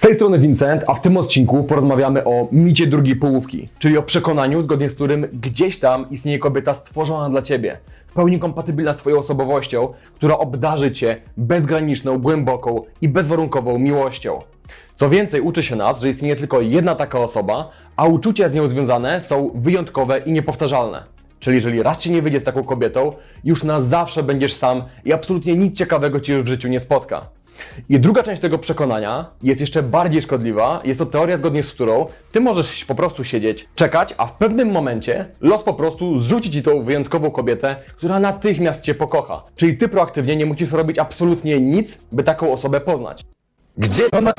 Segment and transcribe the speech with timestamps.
[0.00, 4.02] Z tej strony Vincent, a w tym odcinku porozmawiamy o micie drugiej połówki, czyli o
[4.02, 8.96] przekonaniu, zgodnie z którym gdzieś tam istnieje kobieta stworzona dla Ciebie, w pełni kompatybilna z
[8.96, 14.38] Twoją osobowością, która obdarzy Cię bezgraniczną, głęboką i bezwarunkową miłością.
[14.94, 18.68] Co więcej, uczy się nas, że istnieje tylko jedna taka osoba, a uczucia z nią
[18.68, 21.04] związane są wyjątkowe i niepowtarzalne.
[21.40, 23.12] Czyli jeżeli raz Ci nie wyjdzie z taką kobietą,
[23.44, 27.39] już na zawsze będziesz sam i absolutnie nic ciekawego Ci już w życiu nie spotka.
[27.88, 30.80] I druga część tego przekonania jest jeszcze bardziej szkodliwa.
[30.84, 34.70] Jest to teoria, zgodnie z którą ty możesz po prostu siedzieć, czekać, a w pewnym
[34.70, 39.42] momencie los po prostu zrzuci ci tą wyjątkową kobietę, która natychmiast cię pokocha.
[39.56, 43.24] Czyli ty proaktywnie nie musisz robić absolutnie nic, by taką osobę poznać.
[43.76, 44.32] Gdzie ona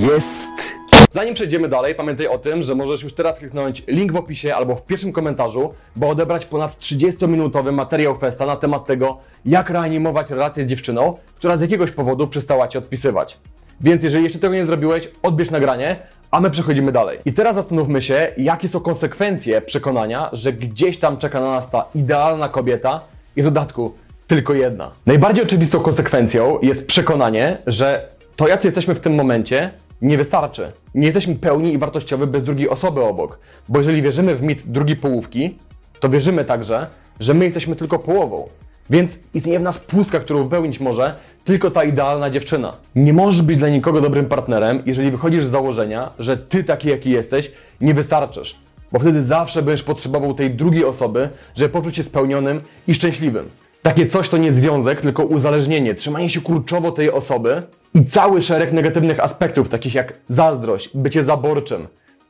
[0.00, 0.77] jest?
[1.10, 4.76] Zanim przejdziemy dalej, pamiętaj o tym, że możesz już teraz kliknąć link w opisie albo
[4.76, 10.64] w pierwszym komentarzu, by odebrać ponad 30-minutowy materiał Festa na temat tego, jak reanimować relację
[10.64, 13.38] z dziewczyną, która z jakiegoś powodu przestała Ci odpisywać.
[13.80, 15.96] Więc jeżeli jeszcze tego nie zrobiłeś, odbierz nagranie,
[16.30, 17.18] a my przechodzimy dalej.
[17.24, 21.84] I teraz zastanówmy się, jakie są konsekwencje przekonania, że gdzieś tam czeka na nas ta
[21.94, 23.00] idealna kobieta
[23.36, 23.94] i w dodatku
[24.26, 24.90] tylko jedna.
[25.06, 29.70] Najbardziej oczywistą konsekwencją jest przekonanie, że to, jacy jesteśmy w tym momencie,
[30.02, 30.72] nie wystarczy.
[30.94, 33.38] Nie jesteśmy pełni i wartościowi bez drugiej osoby obok.
[33.68, 35.58] Bo jeżeli wierzymy w mit drugiej połówki,
[36.00, 36.86] to wierzymy także,
[37.20, 38.48] że my jesteśmy tylko połową.
[38.90, 42.76] Więc istnieje w nas pustka, którą wypełnić może tylko ta idealna dziewczyna.
[42.94, 47.10] Nie możesz być dla nikogo dobrym partnerem, jeżeli wychodzisz z założenia, że ty taki jaki
[47.10, 48.56] jesteś, nie wystarczysz.
[48.92, 53.48] Bo wtedy zawsze będziesz potrzebował tej drugiej osoby, żeby poczuć się spełnionym i szczęśliwym.
[53.88, 57.62] Takie coś to nie związek, tylko uzależnienie, trzymanie się kurczowo tej osoby
[57.94, 61.86] i cały szereg negatywnych aspektów, takich jak zazdrość, bycie zaborczym,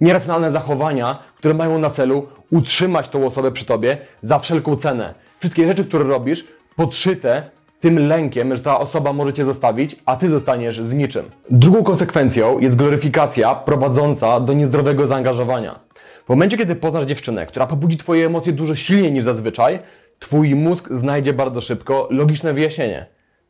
[0.00, 5.14] nieracjonalne zachowania, które mają na celu utrzymać tą osobę przy tobie za wszelką cenę.
[5.38, 10.28] Wszystkie rzeczy, które robisz, podszyte tym lękiem, że ta osoba może cię zostawić, a ty
[10.28, 11.24] zostaniesz z niczym.
[11.50, 15.80] Drugą konsekwencją jest gloryfikacja prowadząca do niezdrowego zaangażowania.
[16.26, 19.78] W momencie, kiedy poznasz dziewczynę, która pobudzi twoje emocje dużo silniej niż zazwyczaj,
[20.20, 23.06] twój mózg znajdzie bardzo szybko logiczne wyjaśnienie.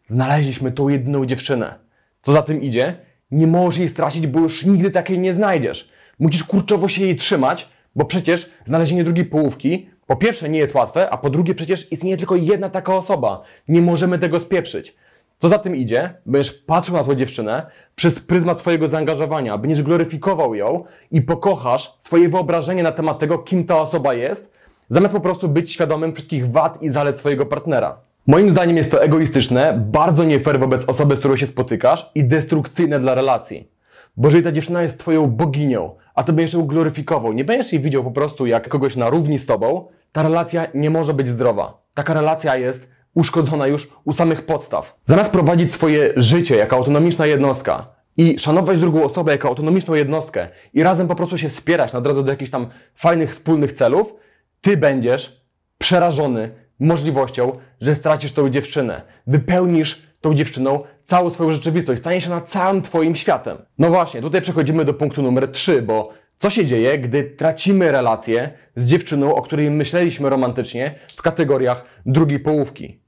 [0.08, 1.74] Znaleźliśmy tą jedyną dziewczynę.
[2.22, 2.96] Co za tym idzie?
[3.30, 5.90] Nie możesz jej stracić, bo już nigdy takiej nie znajdziesz.
[6.18, 11.10] Musisz kurczowo się jej trzymać, bo przecież znalezienie drugiej połówki po pierwsze nie jest łatwe,
[11.10, 13.42] a po drugie przecież istnieje tylko jedna taka osoba.
[13.68, 14.96] Nie możemy tego spieprzyć.
[15.38, 16.14] Co za tym idzie?
[16.26, 22.28] Będziesz patrzył na tą dziewczynę przez pryzmat swojego zaangażowania, będziesz gloryfikował ją i pokochasz swoje
[22.28, 24.59] wyobrażenie na temat tego, kim ta osoba jest,
[24.90, 27.96] zamiast po prostu być świadomym wszystkich wad i zalet swojego partnera.
[28.26, 32.24] Moim zdaniem jest to egoistyczne, bardzo nie fair wobec osoby, z którą się spotykasz i
[32.24, 33.68] destrukcyjne dla relacji.
[34.16, 37.82] Bo jeżeli ta dziewczyna jest twoją boginią, a ty będziesz ją gloryfikował, nie będziesz jej
[37.82, 41.82] widział po prostu jak kogoś na równi z tobą, ta relacja nie może być zdrowa.
[41.94, 44.96] Taka relacja jest uszkodzona już u samych podstaw.
[45.04, 47.86] Zamiast prowadzić swoje życie jako autonomiczna jednostka
[48.16, 52.22] i szanować drugą osobę jako autonomiczną jednostkę i razem po prostu się wspierać na drodze
[52.22, 54.14] do jakichś tam fajnych, wspólnych celów,
[54.60, 55.40] ty będziesz
[55.78, 56.50] przerażony
[56.80, 59.02] możliwością, że stracisz tą dziewczynę.
[59.26, 63.58] Wypełnisz tą dziewczyną całą swoją rzeczywistość, stanie się na całym Twoim światem.
[63.78, 68.50] No właśnie, tutaj przechodzimy do punktu numer 3, bo co się dzieje, gdy tracimy relację
[68.76, 73.00] z dziewczyną, o której myśleliśmy romantycznie w kategoriach drugiej połówki?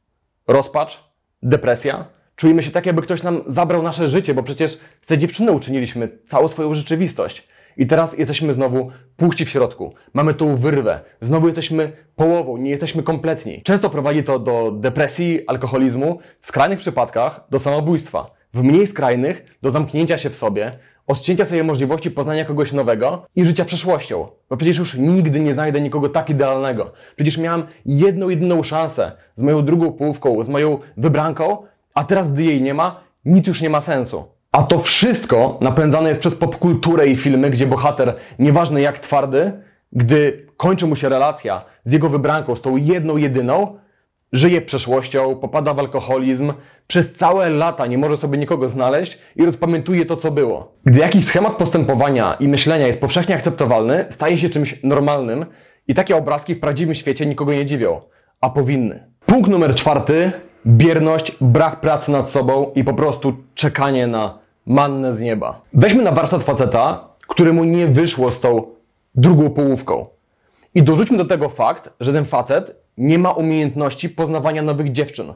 [0.49, 1.05] Rozpacz?
[1.43, 2.05] Depresja?
[2.37, 6.09] Czujemy się tak, jakby ktoś nam zabrał nasze życie, bo przecież z tej dziewczyny uczyniliśmy
[6.27, 7.49] całą swoją rzeczywistość.
[7.77, 9.95] I teraz jesteśmy znowu puści w środku.
[10.15, 11.01] Mamy tą wyrwę.
[11.21, 13.63] Znowu jesteśmy połową, nie jesteśmy kompletni.
[13.63, 18.31] Często prowadzi to do depresji, alkoholizmu, w skrajnych przypadkach do samobójstwa.
[18.55, 23.45] W mniej skrajnych do zamknięcia się w sobie, odcięcia sobie możliwości poznania kogoś nowego i
[23.45, 24.27] życia przeszłością.
[24.51, 26.93] Bo przecież już nigdy nie znajdę nikogo tak idealnego.
[27.17, 32.45] Przecież miałam jedną, jedyną szansę z moją drugą połówką, z moją wybranką, a teraz, gdy
[32.45, 34.25] jej nie ma, nic już nie ma sensu.
[34.53, 39.53] A to wszystko napędzane jest przez popkulturę i filmy, gdzie bohater, nieważne jak twardy,
[39.93, 43.79] gdy kończy mu się relacja z jego wybranką, z tą jedną, jedyną,
[44.33, 46.53] żyje przeszłością, popada w alkoholizm,
[46.87, 50.75] przez całe lata nie może sobie nikogo znaleźć i rozpamiętuje to, co było.
[50.85, 55.47] Gdy jakiś schemat postępowania i myślenia jest powszechnie akceptowalny, staje się czymś normalnym
[55.89, 58.01] i takie obrazki w prawdziwym świecie nikogo nie dziwią,
[58.41, 59.07] a powinny.
[59.27, 60.33] Punkt numer czwarty.
[60.67, 65.61] Bierność, brak pracy nad sobą i po prostu czekanie na mannę z nieba.
[65.73, 68.63] Weźmy na warsztat faceta, któremu nie wyszło z tą
[69.15, 70.07] drugą połówką.
[70.75, 75.33] I dorzućmy do tego fakt, że ten facet nie ma umiejętności poznawania nowych dziewczyn.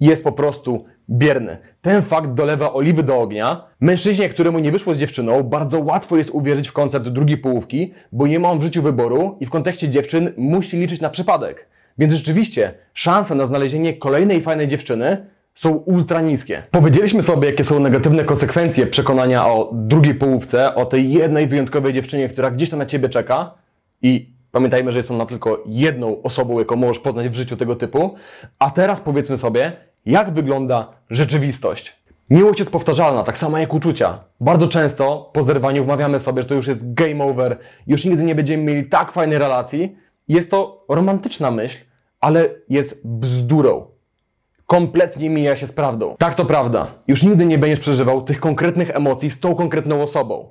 [0.00, 1.58] Jest po prostu bierny.
[1.82, 3.64] Ten fakt dolewa oliwy do ognia.
[3.80, 8.26] Mężczyźnie, któremu nie wyszło z dziewczyną, bardzo łatwo jest uwierzyć w koncept drugiej połówki, bo
[8.26, 11.66] nie ma on w życiu wyboru i w kontekście dziewczyn musi liczyć na przypadek.
[11.98, 16.62] Więc rzeczywiście szansa na znalezienie kolejnej fajnej dziewczyny są ultra niskie.
[16.70, 22.28] Powiedzieliśmy sobie, jakie są negatywne konsekwencje przekonania o drugiej połówce, o tej jednej wyjątkowej dziewczynie,
[22.28, 23.54] która gdzieś tam na ciebie czeka
[24.02, 28.14] i pamiętajmy, że jest ona tylko jedną osobą, jaką możesz poznać w życiu tego typu.
[28.58, 29.72] A teraz powiedzmy sobie,
[30.06, 31.96] jak wygląda rzeczywistość.
[32.30, 34.24] Miłość jest powtarzalna, tak samo jak uczucia.
[34.40, 38.34] Bardzo często po zerwaniu wmawiamy sobie, że to już jest game over, już nigdy nie
[38.34, 39.96] będziemy mieli tak fajnej relacji.
[40.28, 41.78] Jest to romantyczna myśl,
[42.20, 43.93] ale jest bzdurą.
[44.66, 46.16] Kompletnie mija się z prawdą.
[46.18, 46.86] Tak to prawda.
[47.08, 50.48] Już nigdy nie będziesz przeżywał tych konkretnych emocji z tą konkretną osobą.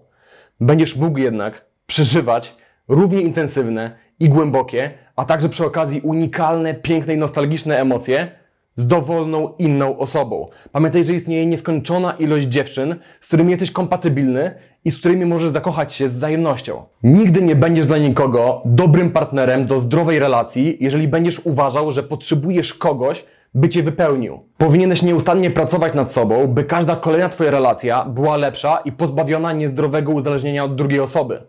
[0.60, 2.56] Będziesz mógł jednak przeżywać
[2.88, 8.32] równie intensywne i głębokie, a także przy okazji unikalne, piękne i nostalgiczne emocje
[8.76, 10.48] z dowolną inną osobą.
[10.72, 14.56] Pamiętaj, że istnieje nieskończona ilość dziewczyn, z którymi jesteś kompatybilny
[14.86, 16.84] i z którymi możesz zakochać się z wzajemnością.
[17.04, 22.74] Nigdy nie będziesz dla nikogo dobrym partnerem do zdrowej relacji, jeżeli będziesz uważał, że potrzebujesz
[22.74, 23.26] kogoś,
[23.56, 24.40] by cię wypełnił.
[24.58, 30.12] Powinieneś nieustannie pracować nad sobą, by każda kolejna twoja relacja była lepsza i pozbawiona niezdrowego
[30.12, 31.42] uzależnienia od drugiej osoby.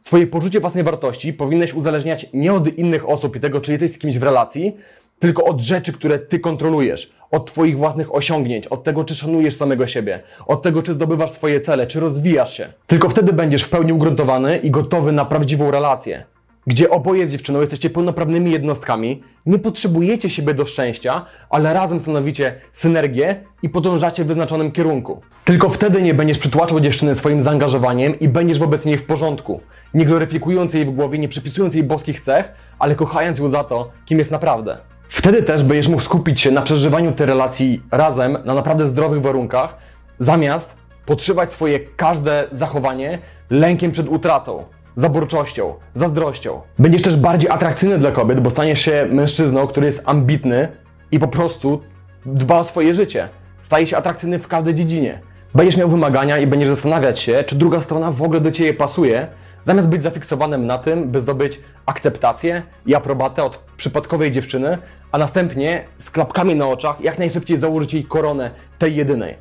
[0.00, 3.98] Swoje poczucie własnej wartości powinieneś uzależniać nie od innych osób i tego, czy jesteś z
[3.98, 4.76] kimś w relacji,
[5.18, 9.86] tylko od rzeczy, które ty kontrolujesz, od twoich własnych osiągnięć, od tego, czy szanujesz samego
[9.86, 12.72] siebie, od tego, czy zdobywasz swoje cele, czy rozwijasz się.
[12.86, 16.24] Tylko wtedy będziesz w pełni ugruntowany i gotowy na prawdziwą relację,
[16.68, 22.54] gdzie oboje z dziewczyną jesteście pełnoprawnymi jednostkami, nie potrzebujecie siebie do szczęścia, ale razem stanowicie
[22.72, 25.20] synergię i podążacie w wyznaczonym kierunku.
[25.44, 29.60] Tylko wtedy nie będziesz przytłaczał dziewczyny swoim zaangażowaniem i będziesz wobec niej w porządku,
[29.94, 33.90] nie gloryfikując jej w głowie, nie przypisując jej boskich cech, ale kochając ją za to,
[34.04, 34.78] kim jest naprawdę.
[35.08, 39.76] Wtedy też będziesz mógł skupić się na przeżywaniu tej relacji razem, na naprawdę zdrowych warunkach,
[40.18, 40.76] zamiast
[41.06, 43.18] podszywać swoje każde zachowanie
[43.50, 44.64] lękiem przed utratą,
[44.98, 46.60] zaborczością, zazdrością.
[46.78, 50.68] Będziesz też bardziej atrakcyjny dla kobiet, bo staniesz się mężczyzną, który jest ambitny
[51.10, 51.80] i po prostu
[52.26, 53.28] dba o swoje życie.
[53.62, 55.20] Staje się atrakcyjny w każdej dziedzinie.
[55.54, 59.28] Będziesz miał wymagania i będziesz zastanawiać się, czy druga strona w ogóle do Ciebie pasuje,
[59.62, 64.78] zamiast być zafiksowanym na tym, by zdobyć akceptację i aprobatę od przypadkowej dziewczyny,
[65.12, 69.34] a następnie z klapkami na oczach jak najszybciej założyć jej koronę tej jedynej,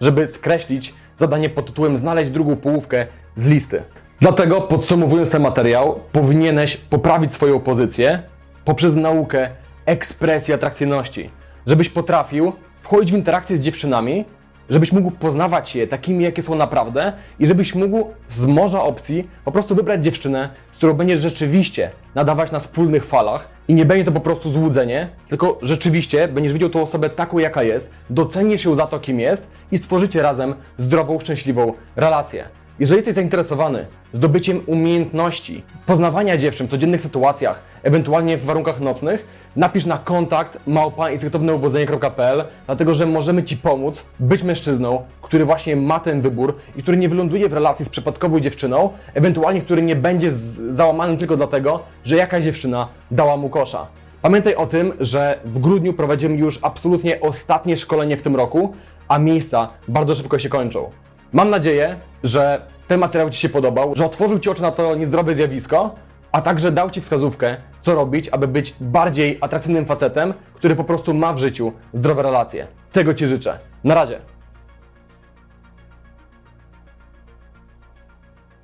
[0.00, 3.06] żeby skreślić zadanie pod tytułem znaleźć drugą połówkę
[3.36, 3.82] z listy.
[4.20, 8.22] Dlatego podsumowując ten materiał, powinieneś poprawić swoją pozycję
[8.64, 9.50] poprzez naukę
[9.86, 11.30] ekspresji atrakcyjności,
[11.66, 14.24] żebyś potrafił wchodzić w interakcję z dziewczynami,
[14.70, 19.52] żebyś mógł poznawać je takimi, jakie są naprawdę i żebyś mógł z morza opcji po
[19.52, 24.12] prostu wybrać dziewczynę, z którą będziesz rzeczywiście nadawać na wspólnych falach i nie będzie to
[24.12, 28.86] po prostu złudzenie, tylko rzeczywiście będziesz widział tą osobę taką, jaka jest, docenisz ją za
[28.86, 32.44] to, kim jest i stworzycie razem zdrową, szczęśliwą relację.
[32.82, 39.26] Jeżeli jesteś zainteresowany zdobyciem umiejętności poznawania dziewczyn w codziennych sytuacjach, ewentualnie w warunkach nocnych,
[39.56, 46.20] napisz na kontakt małpainstynktowneuwodzenie.pl, dlatego że możemy Ci pomóc być mężczyzną, który właśnie ma ten
[46.20, 51.16] wybór i który nie wyląduje w relacji z przypadkową dziewczyną, ewentualnie który nie będzie załamany
[51.16, 53.86] tylko dlatego, że jakaś dziewczyna dała mu kosza.
[54.22, 58.74] Pamiętaj o tym, że w grudniu prowadzimy już absolutnie ostatnie szkolenie w tym roku,
[59.08, 61.01] a miejsca bardzo szybko się kończą.
[61.32, 65.34] Mam nadzieję, że ten materiał Ci się podobał, że otworzył Ci oczy na to niezdrowe
[65.34, 65.94] zjawisko,
[66.32, 71.14] a także dał Ci wskazówkę, co robić, aby być bardziej atrakcyjnym facetem, który po prostu
[71.14, 72.66] ma w życiu zdrowe relacje.
[72.92, 73.58] Tego Ci życzę.
[73.84, 74.18] Na razie.